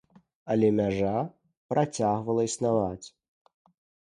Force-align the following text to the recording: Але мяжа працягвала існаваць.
Але 0.53 0.67
мяжа 0.79 1.11
працягвала 1.75 2.43
існаваць. 2.49 3.07